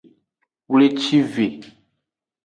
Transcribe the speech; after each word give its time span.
Wlecive. 0.71 1.47